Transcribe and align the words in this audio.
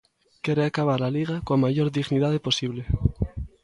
Quere 0.43 0.63
acabar 0.65 1.01
a 1.03 1.13
Liga 1.17 1.35
coa 1.45 1.61
maior 1.63 1.87
dignidade 1.99 2.43
posible. 2.47 2.83